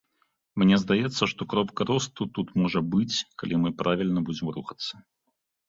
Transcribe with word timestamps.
Мне 0.61 0.79
здаецца, 0.83 1.23
што 1.33 1.41
кропка 1.51 1.87
росту 1.91 2.27
тут 2.39 2.47
можа 2.63 2.79
быць, 2.97 3.15
калі 3.43 3.63
мы 3.67 3.75
правільна 3.85 4.19
будзем 4.33 4.47
рухацца. 4.59 4.93